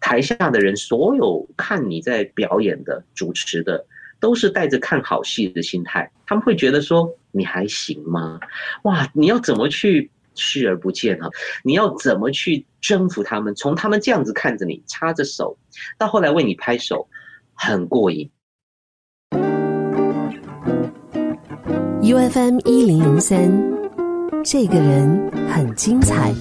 [0.00, 3.84] 台下的人，所有看你在表演的、主持的，
[4.20, 8.38] 都是带着看好戏的心态，他们会觉得说你还行吗？
[8.82, 11.28] 哇，你要怎么去视而不见啊？
[11.62, 13.54] 你要怎么去征服他们？
[13.54, 15.58] 从他们这样子看着你，插着手，
[15.98, 17.08] 到后来为你拍手，
[17.54, 18.30] 很过瘾。
[22.02, 23.50] U F M 一零零三，
[24.44, 26.32] 这个人很精彩。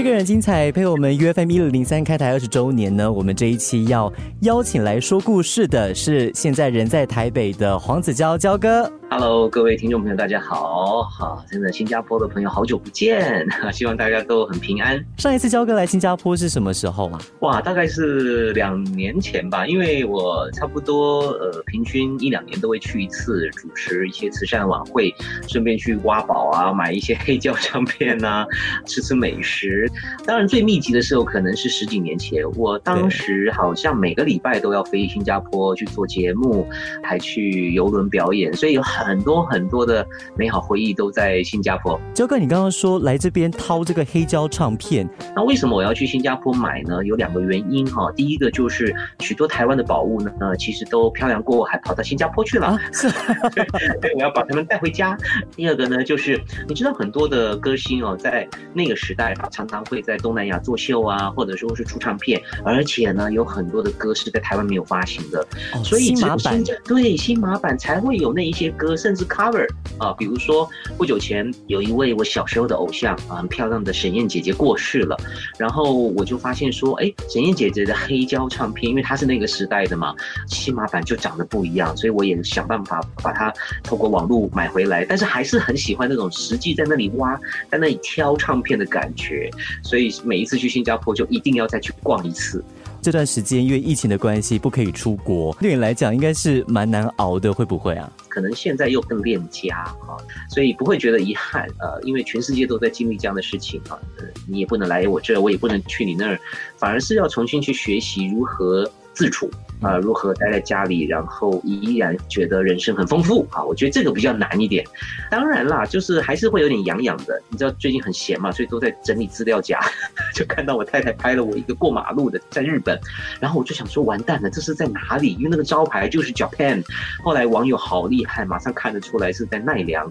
[0.00, 8.90] 这个人精彩，配我们 U F M 一零零三开台二十周年呢，我们这一期要邀请来说故事的是现在人在台北的黄子佼佼哥。
[9.12, 15.04] Hello，各位听众朋友，大家好，好，真的新加坡的朋友好久不见， 希望大家都很平安。
[15.18, 17.18] 上一次焦哥来新加坡是什么时候啊？
[17.40, 25.12] 哇，大概是两年前吧，因为我差不多呃平均一两年都会去一次主持一些慈善晚会，
[25.48, 28.46] 顺便去挖宝啊，买一些黑胶唱片啊，
[28.86, 29.90] 吃吃美食。
[30.24, 36.64] 当然最密集的时候可能是十几年前，我当时好像每个礼拜都要飞新加坡去做节目，
[37.02, 38.99] 还去游轮表演，所以有很。
[39.04, 40.06] 很多很多的
[40.36, 42.00] 美好回忆都在新加坡。
[42.14, 47.04] 焦哥，你刚刚说来这边掏这个黑胶唱片，那为什么我要去新加坡买呢？
[47.04, 48.10] 有两个原因哈。
[48.12, 53.08] 第一个就是许多台湾的宝物呢，其实都漂洋过海跑到新加坡去了，是，
[54.00, 55.16] 对，我要把他们带回家。
[55.56, 65.46] 第二个呢，就是你知道很多的歌星哦，在那个时代常常会在东南亚作秀啊，或者说是出唱片，而且呢，有很多的歌是在台湾没有发行的，
[65.82, 68.89] 所以新马版对新马版才会有那一些歌。
[68.96, 69.66] 甚至 cover
[69.98, 75.16] 啊，比如说不久前有一位我小时候的偶像啊，漂亮的沈燕姐姐过世了，
[75.58, 80.14] 然后我就发现说，哎，沈燕姐姐的黑胶唱片，因为她是那个时代的嘛，
[80.48, 83.52] 新码版就长得不一样，所以我也想办法把它
[83.82, 87.36] 透过网络买回来，但是还是很喜欢那种实际在那里挖，
[87.70, 89.50] 在那里挑唱片的感觉，
[89.82, 92.64] 所以每一次去新加坡就一定要再去逛一次。
[93.02, 98.12] 这段时间因为疫情的关系不可以出国，对你来讲应该是蛮难熬的，会不会啊？
[98.28, 100.16] 可能现在又更恋家啊，
[100.48, 103.98] 所以不会觉得遗憾呃，因为全世界都在经历这样的事情啊，
[104.46, 106.38] 你也不能来我这，我也不能去你那儿，
[106.76, 108.90] 反而是要重新去学习如何。
[109.20, 109.50] 自处
[109.82, 113.62] 啊，如何待在家里，然后依然觉得人生很丰富啊？
[113.62, 114.82] 我觉得这个比较难一点。
[115.30, 117.38] 当然啦，就是还是会有点痒痒的。
[117.50, 119.78] 你知道最近很闲嘛，所以都在整理资料夹，
[120.34, 122.98] 就看到我太太拍了我一个过马路的，在日本。
[123.40, 125.34] 然后我就想说，完蛋了，这是在哪里？
[125.34, 126.82] 因为那个招牌就是 Japan。
[127.22, 130.10] 后来网友好厉害，马上看得出来是在奈良。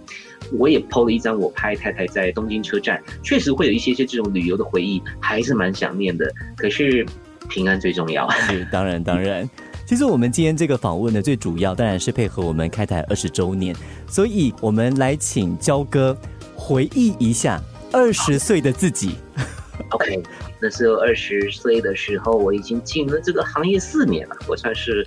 [0.51, 6.31] 我也 PO 了一张我拍太太在东京车站，确实会有一些些这种旅游的回忆，还是蛮想念的。
[6.55, 7.03] 可是。
[7.49, 9.49] 平安最重要，是当然当然。
[9.85, 13.75] 其实我们今天这个访问呢，最主要当然是配合我们开台二十周年，
[14.07, 16.15] 所以我们来请焦哥
[16.55, 17.59] 回忆一下
[17.91, 19.15] 二十岁的自己。
[19.91, 20.21] OK，
[20.61, 25.03] 那时候二十岁的时候，我已经进了这个行业四年了，我算是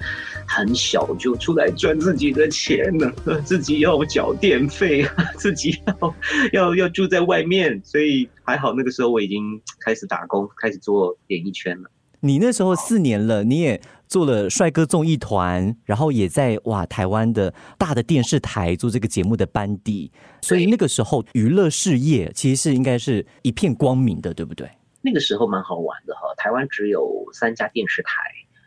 [0.48, 5.06] 很小就出来赚自己的钱了，自己要缴电费，
[5.38, 6.14] 自己要
[6.52, 11.90] 要要住在外面，所以还好那个时候我已经开始打工，开始做演艺圈了。
[12.24, 20.08] 你那时候四年了，你也做了帅哥综艺团，然后也在哇台湾的大的电视台做这个节目的班底，
[20.40, 24.70] 所以那个时候娱乐事业其实是应该是一片光明的，对不对？
[25.00, 28.12] 那个时候蛮好玩的哈，台湾只有三家电视台，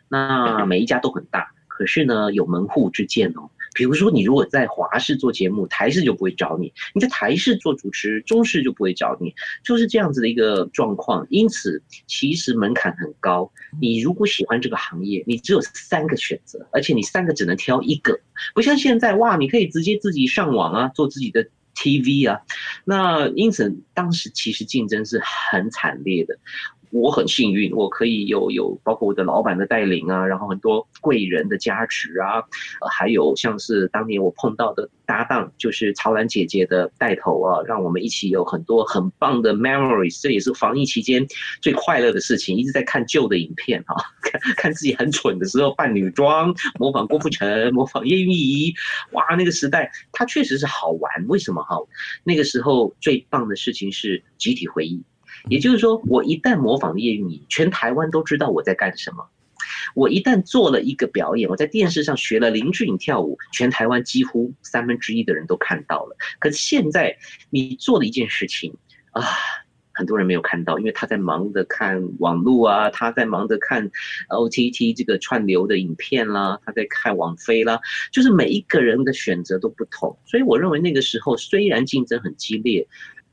[0.08, 3.48] 那每一家都很大，可是呢有门户之见哦。
[3.76, 11.26] 比如说，你如果在华视做节目，台视就不会找你；你在台视做主持，中视就不会找你，就是这样子的一个状况。
[11.28, 13.52] 因此，其实门槛很高。
[13.78, 18.18] 你如果喜欢这个行业，你只有三个选择，而且你三个只能挑一个，
[18.54, 22.40] 不像现在哇，你可以直接自己上网啊，做自己的 TV 啊。
[22.84, 26.38] 那因此，当时其实竞争是很惨烈的。
[26.96, 32.42] 我很幸运，我可以有有包括我的老板的带领啊，然后很多贵人的加持啊，
[32.90, 40.20] 还有像是当年我碰到的搭档，就是曹兰姐姐的带头啊，让我们一起有很多很棒的 memories。
[40.22, 41.26] 这也是防疫期间
[41.60, 48.72] 最快乐的事情，一直在看旧的影片哈，看看自己很蠢的时候扮女装，模仿郭富城，模仿叶蕴仪，
[49.12, 51.26] 哇，那个时代它确实是好玩。
[51.28, 51.76] 为什么哈？
[52.24, 55.02] 那个时候最棒的事情是集体回忆。
[55.48, 59.24] 也就是说，我一旦模仿叶蕴仪，全台湾都知道我在干什么；
[59.94, 66.16] 我一旦做了一个表演，我在电视上学了林志颖跳舞，全台湾几乎三分之一的人都看到了。
[66.38, 67.16] 可是现在，
[67.50, 68.74] 你做了一件事情
[69.12, 69.22] 啊，
[69.92, 73.88] 很多人没有看到，因为他在忙着看网络啊，他在忙着看
[74.28, 77.78] OTT 这个串流的影片啦，他在看网飞啦，
[78.12, 80.18] 就是每一个人的选择都不同。
[80.26, 82.86] 所以我认为那个时候虽然竞争很激烈。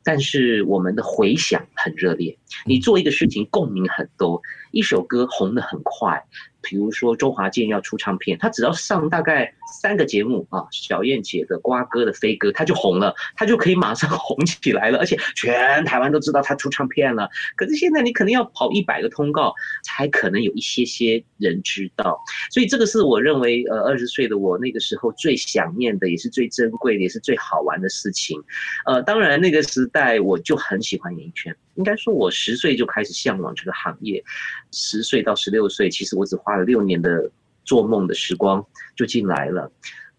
[0.04, 4.42] 但是我们的回响很热烈，你做一个事情共鸣很多，
[4.72, 6.24] 一首歌红的很快。
[6.62, 17.28] 比如说周华健要出唱片，他只要上大概三个节目啊，小燕姐的、瓜哥的、飞哥，他就红了，他就可以马上红起来了，而且全台湾都知道他出唱片了。
[17.56, 19.54] 可是现在你可能要跑一百个通告，
[19.84, 22.18] 才可能有一些些人知道。
[22.52, 28.42] 所以这个是我认为，呃，二十岁的我那个时候最想念的，也是最珍贵的，也是最好玩的事情。
[28.86, 31.56] 呃，当然那个时代我就很喜欢演艺圈。
[31.76, 34.24] 应该说，我十岁就开始向往这个行业，
[34.72, 37.32] 十岁到十六岁，其实我只花了六年的
[37.64, 38.66] 做梦的时光
[38.96, 39.72] 就进来了。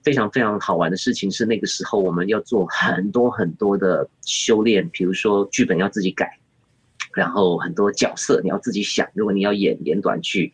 [0.02, 6.38] 非常非常好玩的事情是，那个时候我们要做很多很多的修炼，比如说剧本要自己改，
[7.14, 9.08] 然后很多角色你要自己想。
[9.14, 10.52] 如果你要演演短剧，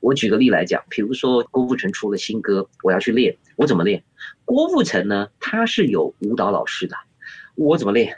[0.00, 4.02] 我举个例来讲，比如说郭富城出了新歌，我要去练，我怎么练？
[4.44, 6.96] 郭富城呢，他是有舞蹈老师的，
[7.54, 8.16] 我怎么练？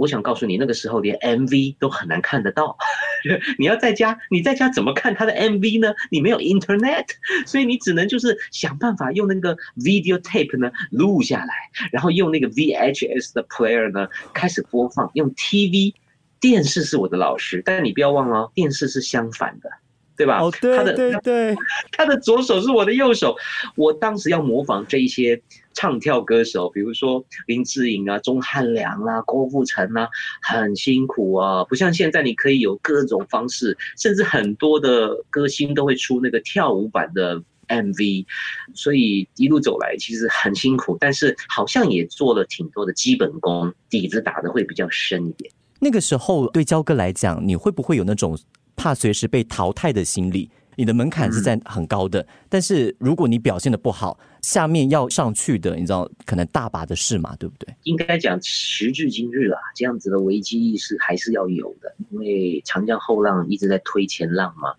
[0.00, 2.74] 我想告诉你，那个时候连 MV 都很难看得到。
[3.58, 5.92] 你要在家，你在家怎么看他的 MV 呢？
[6.10, 7.04] 你没有 Internet，
[7.44, 11.54] 所以你只能就是想办法用那个 video tape 呢录下来，
[11.92, 15.10] 然后用那个 VHS 的 player 呢开始播放。
[15.12, 15.92] 用 TV
[16.40, 19.68] 电视是我的老师，但是你不要忘了，电视是相反的。
[20.16, 20.38] 对吧？
[20.38, 21.56] 哦，对对对，
[21.92, 23.34] 他的左手是我的右手。
[23.74, 25.40] 我当时要模仿这一些
[25.72, 30.08] 唱跳歌手，比如说林志颖啊、钟汉良啊、郭富城啊，
[30.42, 31.64] 很辛苦啊。
[31.64, 38.26] 不像现在，你可以有各种方式，甚至很多的歌星都会出那个跳舞版的 MV。
[38.74, 45.52] 所以一路走来，其实很辛苦，但是好像也做了挺多的基本功，底子打的会比较深一点。
[45.78, 48.38] 那个时候对焦哥来讲，你会不会有那种？
[48.76, 50.50] 怕随时被淘汰的心理，
[50.80, 52.26] 你的门槛是在很高的。
[52.48, 57.74] 但是如果你表现的不好，下面要上去的，你知道可能大把的事嘛，对不对？
[57.82, 64.72] 应该讲时至今日啊，这样子的危机意识还是要有的，因为长江后浪一直在推前浪嘛。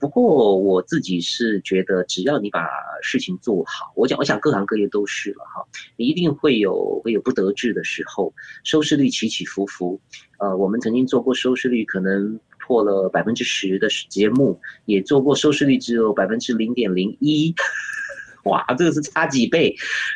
[0.00, 2.66] 不过我自己是觉得，只要你把
[3.00, 5.64] 事情做好，我讲，我想各行各业都是了哈，
[5.96, 8.34] 你一定会有会有不得志的时候，
[8.64, 10.00] 收视率起起伏伏。
[10.38, 12.40] 呃，我们曾经做过收视率可能。
[12.66, 17.54] 破了百分之十的节目，也做过收视率只有百分之零点零一，
[18.44, 19.74] 哇，这个是差几倍。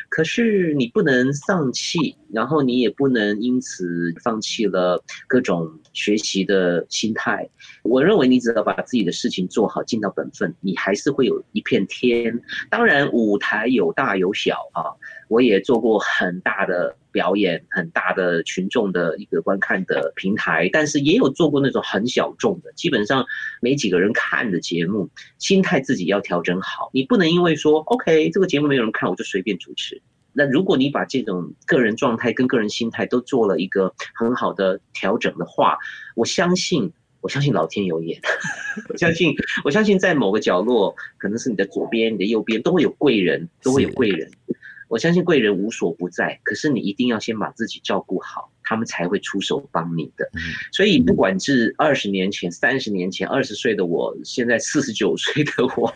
[0.09, 7.49] 可是你不能丧气，然后你也不能因此放弃了各种学习的心态。
[7.83, 12.39] 我认为你只要把自己的事情做好，尽到本分，你还是会有一片天。
[12.69, 14.83] 当然，舞台有大有小啊，
[15.27, 16.95] 我也做过很大的。
[17.11, 23.25] 表演很大的群众的一个观看的平台，但是也有做过那种很小众的，基本上
[23.61, 25.09] 没几个人看的节目。
[25.39, 29.99] 心态自己要调整好，你不能因为说 OK 这个节目没有人看，我就随便主持。
[30.33, 35.77] 那如果你把这种个人状态跟个人心态都做了一个很好的调整的话，
[36.15, 36.91] 我相信，
[37.21, 38.19] 我相信老天有眼，
[38.89, 39.33] 我 相信，
[39.63, 44.29] 我相信在某个角落，可能是你的左边、你的右边，都会有贵人，都会有贵人。
[44.87, 50.27] 我相信贵人无所不在，可是你一定要先把自己照顾好，他们才会出手帮你的。
[50.71, 55.93] 所以不管是二十年前、三十年前、二十岁的我，现在四十九岁的我，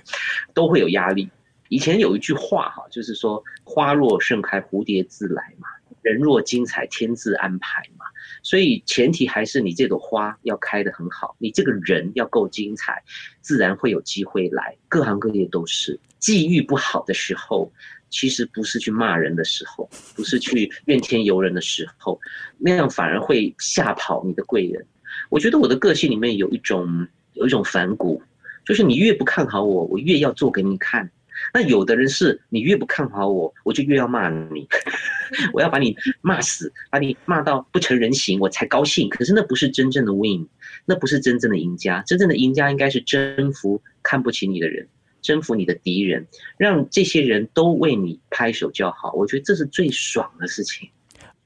[0.53, 1.27] 都会有压力。
[1.69, 5.67] 以前有一句话哈，就是说“花若盛开，蝴蝶自来”嘛
[6.01, 8.05] ，“人若精彩，天自安排”嘛。
[8.41, 13.03] 所以前提还是你这朵花要开得很好，你这个人要够精彩，
[13.41, 14.75] 自然会有机会来。
[14.87, 17.71] 各行各业都是，际遇不好的时候。
[18.15, 22.21] 其实不是去骂人的时候，不是去怨天尤人的时候，
[22.59, 24.85] 那样反而会吓跑你的贵人。
[25.29, 28.21] 我觉得我的个性里面有一种有一种反骨，
[28.63, 31.09] 就是你越不看好我，我越要做给你看。
[31.53, 34.67] 那有的人是你越不看好我，我就越要骂你，
[35.53, 39.07] 我要把你骂死，把你骂到不成人形，我才高兴。
[39.09, 40.47] 可是那不是真正的 win，
[40.85, 42.01] 那不是真正的赢家。
[42.07, 44.87] 真正的赢家应该是征服看不起你的人。
[45.21, 50.89] 征服你的敌人，让这些人都为你拍手叫好，我觉得这是最爽的事情。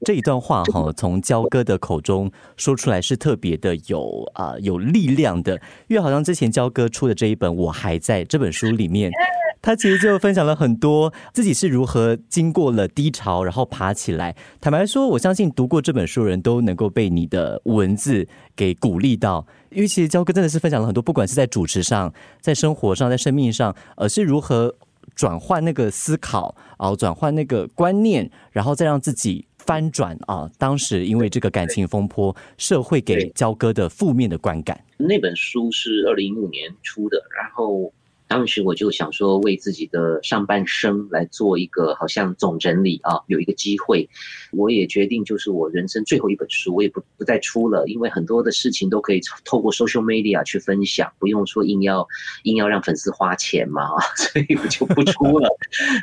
[0.04, 5.54] 这一段话哈，从焦哥的口中说出来是特别的有啊有力量的，
[5.86, 9.12] 因为好像之前焦哥出的这一本《我还在》这本书里面。
[9.60, 14.34] 他其实就分享了很多自己是如何经过了低潮，然后爬起来。
[14.60, 24.74] 坦白说，我相信读过这本书的人都能够被你的文字给鼓励到，因为其实焦哥真的是分享了很多，不管是在主持上、在生活上、在生命上，而是如何
[25.14, 30.48] 转换那个思考啊，转换那个观念，然后再让自己翻转啊。
[30.56, 34.80] 当时因为这个感情风波，社会给焦哥的负面的观感。
[34.96, 37.92] 那本书是二零一五年出的，然后。
[38.28, 44.08] 当时我就想说，为自己的上半生来做一个好像总整理啊，有一个机会，
[44.52, 52.06] 我也决定就是我人生最后一本书，我也不不再出了，因为很多的事情都可以透过 social media 去分享，不用说硬要
[52.42, 55.48] 硬要让粉丝花钱嘛， 所以我就不出了。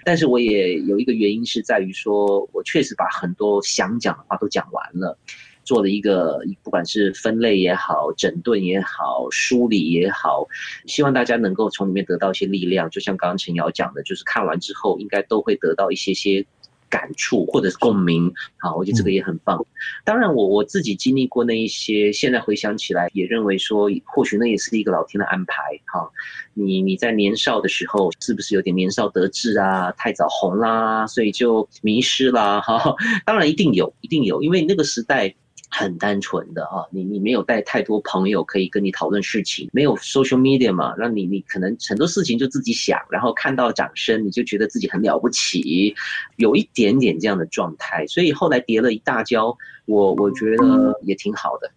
[0.04, 5.18] 但是我也有一个原因是在于说，我确实把很多想讲的话都讲完了。
[5.66, 10.48] 做了一个，不管是分类也好，整顿也好，梳理也好，
[10.86, 12.88] 希望大家能够从里面得到一些力量。
[12.92, 16.46] 就像刚刚陈瑶讲的，就是看完之后应该都会得到一些些
[16.88, 18.32] 感触或者是共鸣。
[18.58, 19.66] 好，我觉得这个也很棒。
[20.04, 25.64] 当然，我我自己经历过那一些，现在回想起来，也认为说，或许那也是一个老天的安排。
[25.88, 26.08] 哈，
[26.54, 29.92] 你你在年少的时候，是不是有点年少得志啊？
[29.94, 32.62] 太早红啦，所以就迷失啦。
[32.62, 32.96] 哈，
[33.26, 35.34] 当然一定有，一定有，因为那个时代。
[35.72, 45.94] 很单纯的哈，你你没有带太多朋友可以跟你讨论事情，没有 social media 嘛，让你你可能很多事情就自己想，然后看到掌声你就觉得自己很了不起，
[46.38, 51.70] 有一点点这样的状态，所以后来跌了一大跤，我我觉得也挺好的。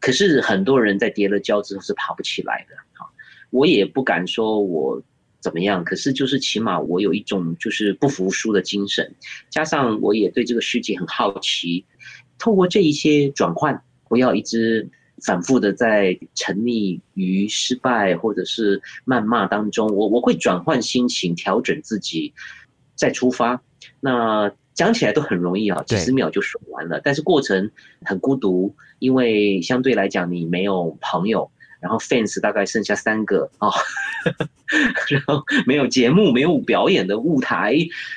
[0.00, 3.10] 可是很多人在跌了跤之后是爬不起来的哈，
[3.50, 5.02] 我也不敢说我
[5.40, 9.14] 怎么样，可是就是起码我有一种就是不服输的精神，
[9.50, 11.84] 加上我也对这个世界很好奇。
[12.38, 14.88] 透过这一些转换，不要一直
[15.24, 19.88] 反复的在沉溺于失败或者是谩骂当中。
[19.88, 22.32] 我我会转换心情，调整自己，
[22.94, 23.60] 再出发。
[24.00, 27.00] 那讲起来都很容易啊，几十秒就说完了。
[27.02, 27.70] 但是过程
[28.04, 31.50] 很孤独，因为相对来讲你没有朋友。
[31.86, 33.70] 然后 fans 大概剩下三个啊，
[35.08, 37.76] 然后没有节目，没有表演的舞台，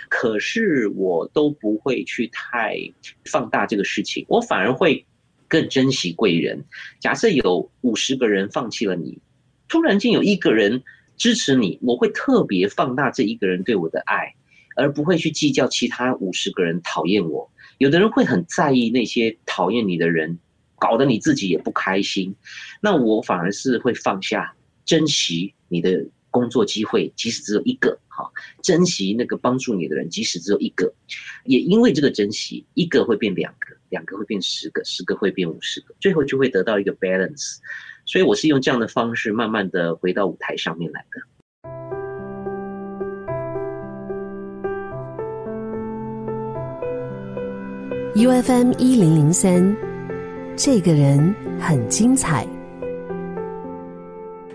[0.09, 2.77] 可是我都不会去太
[3.25, 5.05] 放大这个事情，我反而会
[5.47, 6.65] 更珍惜贵人。
[6.99, 9.19] 假设有五十个人放弃了你，
[9.67, 10.81] 突然间有一个人
[11.15, 14.33] 支持你，我会特别放大这一个人对我的爱，
[14.75, 17.47] 而不会去计较其他五十个人讨厌我。
[17.77, 20.39] 有的人会很在意那些讨厌你的人。
[20.79, 22.33] 搞得你自己也不开心，
[22.81, 24.55] 那我反而是会放下，
[24.85, 28.31] 珍惜你的工作机会，即使只有一个，哈，
[28.63, 30.93] 珍惜那个帮助你的人，即使只有一个，
[31.43, 37.57] 也因为这个珍惜，一个会变两个，两个会变十个，十个会变五十个，最后就会得到一个 balance。
[38.05, 41.21] 所以我是用这样的方式，慢慢的回到舞台上面来的。
[48.15, 49.88] U F M 一零零三。
[50.61, 52.45] 这个人很精彩。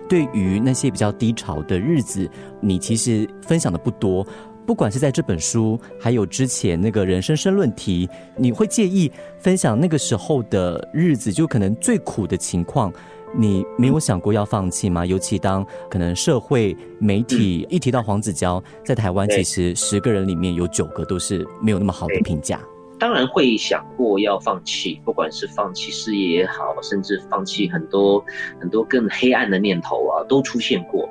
[0.06, 2.28] 对于那些比较低潮的日子，
[2.60, 4.22] 你其实分享的不多。
[4.66, 8.06] 不管是在这本书，还有之前那个人生申论题，
[8.36, 12.92] 你会介意分享那个时候的日子，就可能最苦的情况，
[13.34, 15.06] 你没有想过要放弃吗？
[15.06, 22.60] 尤其当可能社会媒体一提到黄子佼，在台湾，其实十个人里面有九个都是没有那么好的评价。
[22.98, 28.24] 当然会想过要放弃，不管是放弃事业也好，甚至放弃很多
[28.60, 31.03] 很多更黑暗的念头啊，都出现过。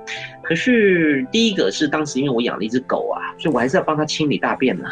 [0.44, 4.90] 可是第一个是当时因为我养了一只狗啊，所以我还是要帮它清理大便 呢。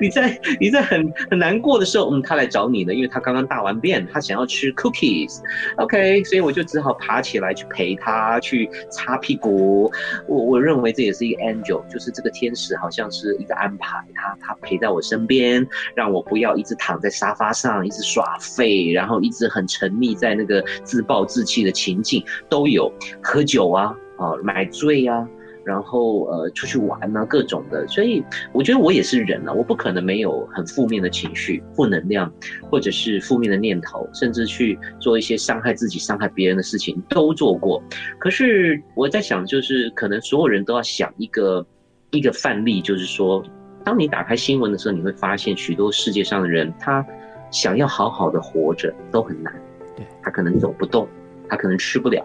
[0.00, 9.90] 你在你在很很难过的时候，嗯，它来找你呢，因为它刚刚大完便，它想要吃 cookies，OK，所以我就只好爬起来去陪它去擦屁股。
[10.26, 23.42] 我我认为这也是一个 angel，就是这个天使好像是一个安排，它它陪在我身边，让我不要一直躺在沙发上，一直耍废，然后一直很沉溺在那个自暴自弃的情境都有喝。
[23.42, 25.28] 酒啊，啊，买醉啊，
[25.64, 27.86] 然后呃，出去玩啊，各种的。
[27.88, 32.32] 所以我觉得我也是人啊，我不可能没有很负面的情绪、负能量，
[32.70, 37.82] 或者是负面的念头，甚至去做一些伤害自己、伤害别人的事情，都做过。
[38.18, 41.66] 可是我在想，就是可能所有人都要想一个
[42.12, 43.44] 一个范例，就是说，
[43.84, 47.04] 当你打开新闻的时候，你会发现许多世界上的人，他
[47.50, 49.52] 想要好好的活着都很难，
[49.96, 51.06] 对他可能走不动。
[51.52, 52.24] 他可能吃不了，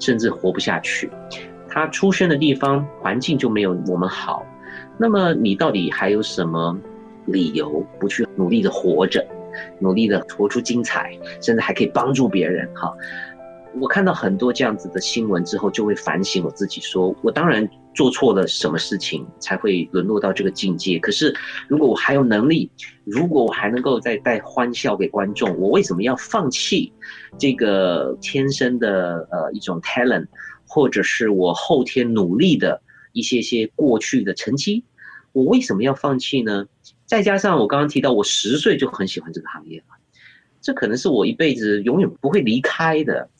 [0.00, 1.08] 甚至活不下去。
[1.68, 4.44] 他出生的地方环境就没有我们好。
[4.98, 6.76] 那么你到底还有什么
[7.26, 9.24] 理由不去努力的活着，
[9.78, 12.68] 努力的活出精彩，甚至还可以帮助别人？
[12.74, 12.92] 哈，
[13.80, 17.68] 我看到很多这样子的新闻之后，就会反省我自己，说我当然。
[17.94, 20.98] 做错了什么事情才会沦落到这个境界？
[20.98, 21.32] 可是，
[21.68, 22.68] 如果我还有能力，
[23.04, 26.92] 如果我还能够再带欢笑给观众，我为什么要放弃
[27.38, 30.26] 这个天生的呃一种 talent，
[30.66, 34.82] 或者是我后天努力的一些些过去的成绩？
[35.30, 36.66] 我为什么要放弃呢？
[37.06, 39.94] 再加上我刚刚提到，我十岁就很喜欢这个行业了，
[40.60, 43.30] 这可能是我一辈子永远不会离开的。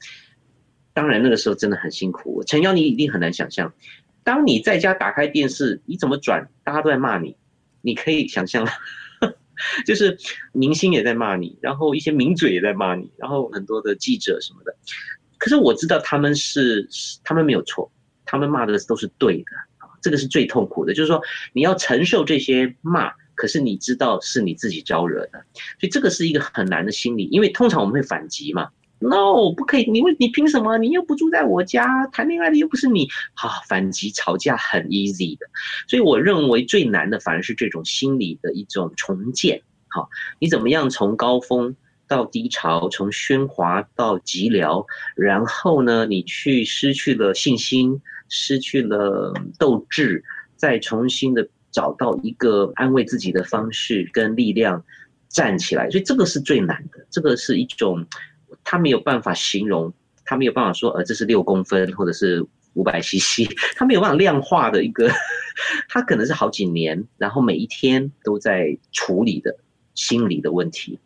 [0.95, 2.43] 当然那个时候真的很辛苦。
[2.45, 3.75] 陈瑶，你一定很难想象，
[4.23, 7.37] 当你在家打开电视，你怎么转，大家都在骂你，
[7.83, 8.67] 你可以想象。
[9.87, 10.19] 就是
[10.53, 14.75] 明星也在骂你，然后一些名嘴也在骂你，然后很多的记者什么的。
[15.39, 16.89] 可是我知道他们是
[17.23, 17.89] 他们没有错，
[18.25, 19.45] 他们骂的都是对的
[19.79, 21.23] 啊，这个是最痛苦的，就是说
[21.53, 25.45] 你要承受这些骂，可是你知道是你自己招惹的，
[25.79, 28.71] 所以这个是一个很难的心理，因为通常我们会反击嘛。
[29.07, 29.91] No，不可以！
[29.91, 30.79] 你为你凭什么？
[30.79, 33.07] 你又不住在我家，谈恋爱的又不是你。
[33.35, 35.47] 好，反击吵架很 easy 的，
[35.87, 39.61] 所以我认为最难的反而是这种心理的一种重建。
[39.89, 40.09] 好，
[40.39, 41.77] 你怎么样从高峰
[42.09, 50.25] 到低潮，从喧哗到寂寥，然后呢，你去失去了信心，失去了斗志，
[50.57, 54.83] 再重新的找到一个安慰自己的方式跟力量，
[55.29, 55.91] 站起来。
[55.91, 58.07] 所以这个是最难的，这个是一种。
[58.65, 59.93] 他没有办法形容，
[60.25, 65.09] 他没有办法说，呃，这是六公分或者是五百 CC， 他没有办法量化的一个，
[65.89, 69.55] 他可能是好几年，然后每一天都在处理的
[69.95, 70.99] 心理的问题。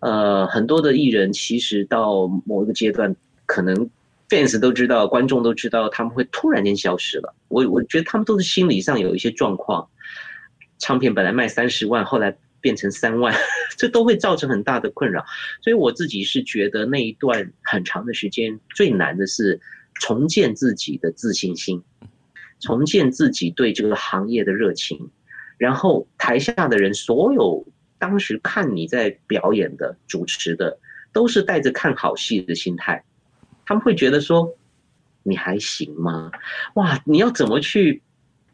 [0.00, 3.14] 呃，很多的艺人其实到某一个阶段，
[3.46, 3.88] 可能
[4.28, 7.34] fans 都知道，观众都知道，他们会突然间消失了。
[7.48, 9.88] 我我觉得他们都是心理上有一些状况，
[10.78, 12.36] 唱片本来卖三十万，后来。
[12.60, 13.32] 变成三万，
[13.78, 15.24] 这都会造成很大的困扰，
[15.62, 19.60] 所以我自己是觉得那一段很长的时间最难的是
[19.94, 21.80] 重建自己的自信心，
[22.58, 25.10] 重建自己对这个行业的热情，
[25.56, 27.64] 然后台下的人所有
[28.00, 30.80] 当时看你在表演的、主持的，
[31.12, 33.04] 都是带着看好戏的心态，
[33.64, 34.56] 他们会觉得说
[35.22, 36.32] 你还行吗？
[36.74, 38.02] 哇，你要怎么去？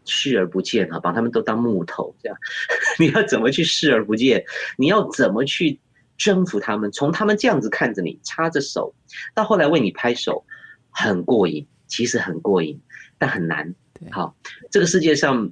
[0.04, 2.36] 视而不见啊，把他们都当木头这样，
[2.98, 4.44] 你要怎么去视而不见？
[4.76, 5.78] 你要怎么去
[6.16, 6.90] 征服他们？
[6.92, 8.94] 从他们这样子看着你，插着手，
[9.34, 10.44] 到后来为你拍手，
[10.90, 12.80] 很过瘾，其实很过瘾，
[13.18, 13.74] 但很难。
[14.10, 14.36] 好，
[14.70, 15.50] 这个世界上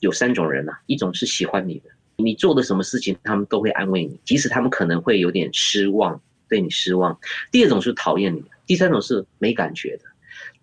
[0.00, 7.18] 有三种人啊，一种是喜欢你的，你做的什么事情，他们都会安慰你，即使他们可能会有点失望，对你失望。
[7.50, 10.04] 第二种是讨厌你的，第三种是没感觉的。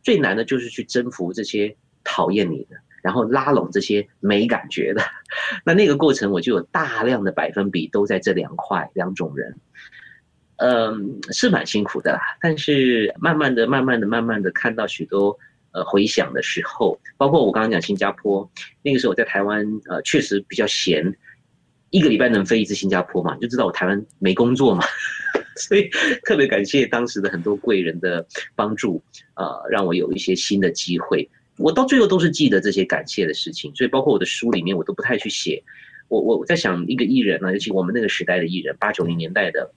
[0.02, 2.76] 最难的就是去征服这些讨厌你的。
[3.02, 5.02] 然后拉拢这些没感觉的，
[5.66, 9.56] 那那个过程我就有大量的百分比都在这两块两种人，
[10.58, 12.20] 嗯，是蛮辛苦的啦。
[12.42, 15.38] 但是慢慢的、慢慢的、慢慢的看到许多
[15.72, 18.50] 呃回想的时候，包括我刚刚讲新加坡，
[18.82, 21.16] 那个时候我在台湾呃确实比较闲，
[21.92, 24.84] 一个礼拜能飞一次新加坡嘛，就知道我台湾没工作嘛，
[25.56, 25.90] 所以
[26.26, 29.02] 特别感谢当时的很多贵人的帮助，
[29.36, 31.30] 呃，让我有一些新的机会。
[31.60, 35.62] 我到最后都是记得这些感谢的事情，所以包括我的书里面，我都不太去写。
[36.08, 39.70] 我我在想，一个艺人呢，尤其我们那个时代的艺人，八九零年代的，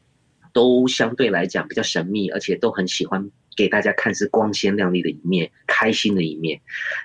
[0.53, 6.59] 都相对来讲比较神秘，而且都很喜欢给大家看是光鲜亮丽的一面、开心的一面。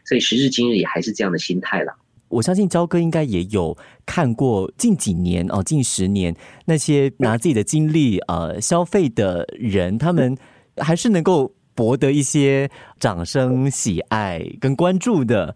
[0.06, 1.92] 所以时至今日也还是这样的心态了。
[2.30, 6.36] 我相信焦哥应该也有看过近几年哦，近十年
[6.66, 10.38] 那些拿自己的经历呃消费的人，他们
[10.78, 11.52] 还是能够。
[11.78, 12.68] 博得一些
[13.00, 15.56] 掌声、喜爱跟关注的。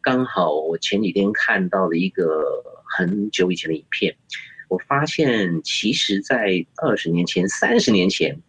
[0.00, 2.24] 刚好我前几天看到了一个
[2.82, 4.16] 很久以前的影片，
[4.68, 8.40] 我发现其实，在二十年前、三十年前，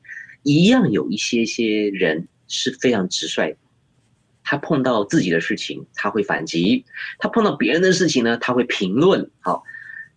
[0.44, 3.54] 一样有一些些人是非常直率。
[4.42, 6.86] 他碰到自己的事情，他会反击；
[7.18, 9.30] 他碰到别人的事情呢，他会评论。
[9.42, 9.62] 好，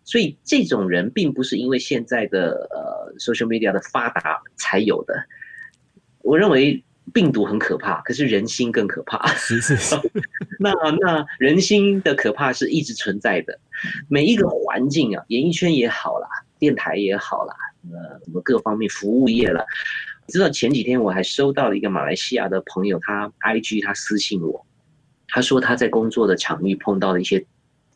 [0.05, 5.14] 所以这种人并不是因为现在的呃 social media 的发达才有的。
[6.22, 6.82] 我认为
[7.12, 9.26] 病毒很可怕，可是人心更可怕。
[9.35, 9.94] 是是是，
[10.58, 13.58] 那那人心的可怕是一直存在的。
[14.08, 17.54] 每一个环境啊，演艺圈也好啦，电台也好啦，
[17.90, 19.66] 呃，什么各方面服务业了。
[20.28, 24.64] 知道前几天我还收到了一个马来西亚的朋友，他 IG 他私信我，
[25.28, 27.44] 他说他在工作的场域碰到了一些。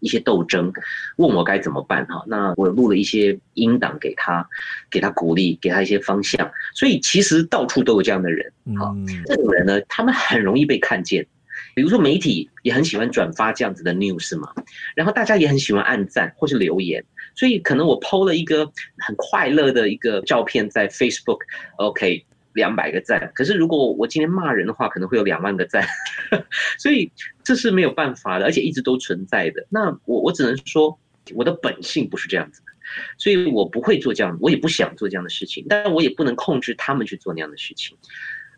[0.07, 0.73] 一些斗争，
[1.17, 2.25] 问我该怎么办哈？
[2.27, 4.49] 那我录了一些音档给他，
[4.91, 6.51] 给他鼓励，给他一些方向。
[6.73, 8.95] 所以其实到处都有这样的人，哈，
[9.27, 11.27] 这种人呢，他们很容易被看见。
[11.75, 14.51] 比如说媒体也很喜欢转发这样子的 news 嘛，
[14.95, 17.05] 然后大家也很喜欢按赞或是留言。
[17.35, 18.65] 所以可能我 PO 了一个
[18.99, 22.25] 很快乐的一个照片在 Facebook，OK。
[22.57, 25.87] 两百个赞，可是如果我今天骂人的话，可能会有两万个赞，
[26.81, 27.13] 所以
[27.45, 29.65] 这是没有办法的，而且一直都存在的。
[29.69, 30.99] 那我我只能说，
[31.35, 32.73] 我的本性不是这样子的，
[33.19, 37.97] 所以我不会做这样，我也不想做这样的事情，但我也不能控制他们去做那样的事情。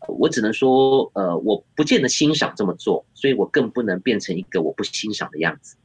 [0.06, 5.76] 我只能说，呃，我不见得欣赏这么做，所以我更不能变成一个我不欣赏的样子。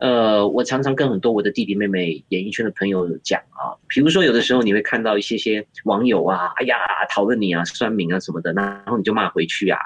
[0.00, 6.76] 呃，我常常跟很多我的弟弟妹妹、演艺圈的朋友讲啊，比如说有的时候你会看到一些些网友啊，哎呀，
[7.10, 9.78] 讨论你啊、酸民啊什么的，然后你就骂回去啊，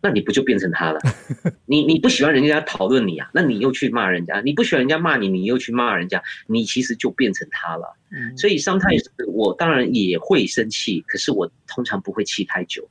[0.00, 1.00] 那你不就变成他了？
[1.66, 7.94] 你你不喜欢人家讨论你啊，那你又去骂人家；你不喜欢人家骂你，你又去骂人家，你其实就变成他了。
[8.34, 12.88] 所以 sometimes 我当然也会生气，可是我通常不会气太久，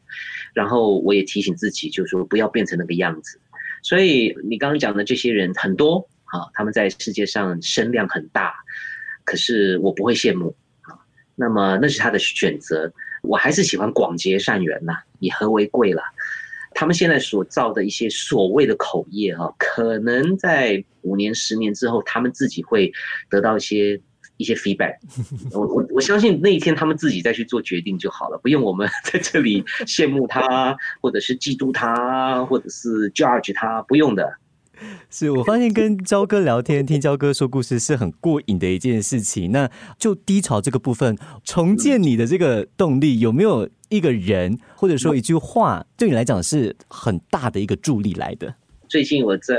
[0.53, 3.39] 然后我也提醒自己，就是说不要变成那个样子。
[3.81, 6.07] 所以你刚刚讲的这些人很多。
[6.27, 8.53] 啊，他们在世界上声量很大，
[9.25, 10.95] 可是我不会羡慕啊。
[11.35, 16.01] 那么那是他的选择，我还是喜欢广结善缘呐，以和为贵了。
[16.73, 22.91] 他们现在所造的一些所谓的口业哈，可能在五年、十年之后，他们自己会
[23.29, 23.99] 得到一些
[24.35, 24.97] 一些 feedback。
[25.53, 34.31] 我我我相信那一天他们自己再去做决定就好了，不用我们 在这里羡慕他，或者是嫉妒他，或者是 judge 他，不用的。
[35.09, 39.51] 是我发现跟焦哥聊天，听焦哥说故事是很过瘾的一件事情。
[39.51, 48.53] 那就低潮这个部分，重建你的这个动力，有没有一个人或者说一句话，对你来讲是很大的一个助力来的？
[48.89, 49.53] 最近我在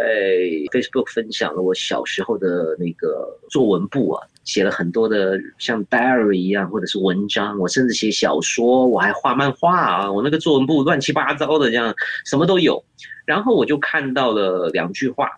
[0.72, 12.82] Facebook 分享了我小时候的那个作文簿啊，写了很多的像 diary 一样，或者是文章，我甚至写小说，我还画漫画啊，我那个作文簿乱七八糟的，这样什么都有。
[13.26, 15.28] 然后我就看到了两句话，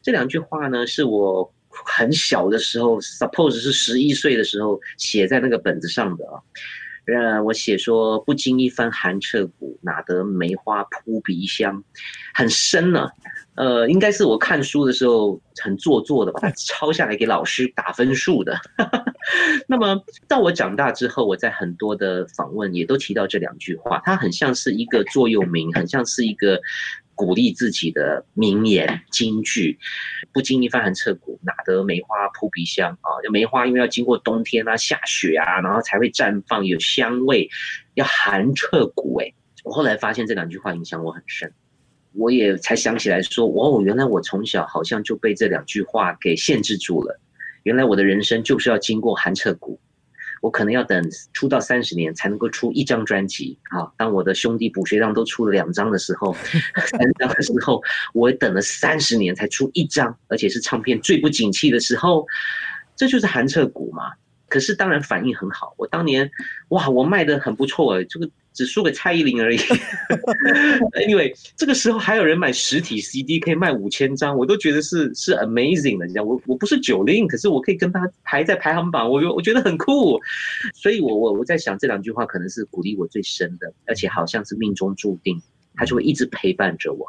[0.00, 1.52] 这两句话呢是我
[1.84, 6.38] 很小的时候，suppose 是十一岁的时候写在那个本子上的啊。
[7.06, 11.82] 呃，我写说不经一番寒彻骨，哪得梅花扑鼻香，
[12.32, 13.08] 很深呢。
[13.60, 18.58] 呃，应该是我看书的时候很做作的，把 它抄下来给老师打分数的。
[19.68, 26.58] 那么到我长大之后，我在很多的访问也都提到这两句话，它很像是一个座右铭，很像是一个。
[27.16, 29.78] 鼓励自己的名言金句，
[30.32, 33.20] 不经一番寒彻骨，哪得梅花扑鼻香啊？
[33.22, 37.46] 就梅花因为要经过冬天啊、下雪啊，然后才会绽放，有香味，
[37.92, 39.20] 要寒彻骨。
[39.20, 41.52] 哎，我后来发现这两句话影响我很深，
[42.12, 47.20] 我也才想起来说，哦，原来我从小好像就被这两句话给限制住了，
[47.62, 49.78] 原来我的人生就是要经过寒彻骨。
[50.42, 53.92] 我可能要等出道三十年才能够出一张专辑啊！
[53.98, 56.34] 当我的兄弟补学长都出了两张的时候，
[56.88, 57.82] 三张的时候，
[58.14, 62.26] 我等了三十年才出一张，而且是唱片最不景气的时候，
[62.96, 64.12] 这就是寒彻骨嘛。
[64.48, 66.30] 可是当然反应很好，我当年
[66.70, 68.30] 哇，我卖的很不错哎，这个。
[68.52, 69.58] 只输给蔡依林而已。
[71.06, 76.06] Anyway，这个时候还有人买实体 CD，可以卖五千张，我都觉得是是 amazing 的。
[76.06, 80.20] 你知道我我不是九零，可是我可以跟他排在排行榜，我我觉得很酷。
[80.74, 85.40] 所以，我我我在想这两句话可能是鼓励我最深的，而且好像是命中注定，
[85.74, 87.06] 他就会一直陪伴着我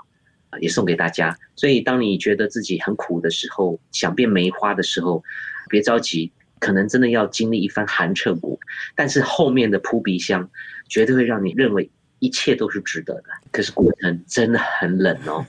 [0.52, 1.38] 啊，也送给大家。
[1.56, 5.24] 所以，当你觉得自己很苦的时候，想变梅花的时候，
[5.70, 8.58] 别着急，可能真的要经历一番寒彻骨，
[8.96, 10.50] 但是后面的扑鼻香。
[10.94, 15.46] 绝对会让你认为一切都是值得的，可是过程真的很冷哦。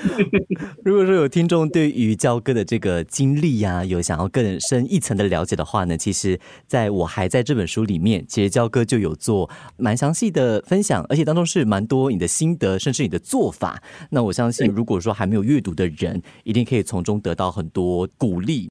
[0.84, 13.82] 如果说有听众对于焦哥的这个经历呀，有想要更深一层的了解的话呢，其实在我还在这本书里面，其实焦哥就有做蛮详细的分享，而且当中是蛮多你的心得，甚至你的做法。
[14.10, 18.68] 那我相信，如果说还没有阅读的人，一定可以从中得到很多鼓励。